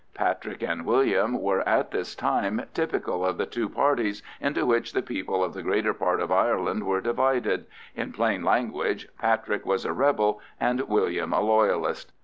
[0.15, 5.03] Patrick and William were at this time typical of the two parties into which the
[5.03, 10.41] people of the greater part of Ireland were divided—in plain language, Patrick was a rebel
[10.59, 12.13] and William a loyalist!